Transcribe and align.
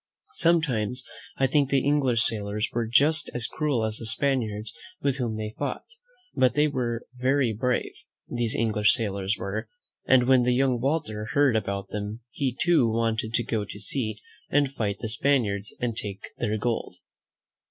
Some 0.33 0.63
times 0.63 1.05
I 1.37 1.45
think 1.45 1.69
the 1.69 1.85
English 1.85 2.23
sailors 2.23 2.67
were 2.73 2.87
just 2.87 3.29
as 3.35 3.45
cruel 3.45 3.85
as 3.85 3.97
the 3.97 4.07
Spaniards 4.07 4.75
with 5.03 5.17
whom 5.17 5.37
they 5.37 5.53
fought; 5.59 5.85
but 6.33 6.55
they 6.55 6.67
were 6.67 7.05
very 7.17 7.53
brave, 7.53 7.93
these 8.27 8.55
English 8.55 8.93
sailors 8.95 9.37
were, 9.37 9.69
and 10.07 10.23
when 10.27 10.41
the 10.41 10.55
young 10.55 10.79
Walter 10.81 11.25
heard 11.33 11.55
about 11.55 11.89
them, 11.89 12.21
he, 12.31 12.57
too, 12.59 12.89
wanted 12.91 13.35
to 13.35 13.43
go 13.43 13.63
to 13.63 13.79
sea 13.79 14.17
and 14.49 14.73
fight 14.73 14.97
the 15.01 15.07
^ 15.07 15.11
Spaniards 15.11 15.75
and 15.79 15.95
take 15.95 16.29
their 16.39 16.57
gold. 16.57 16.95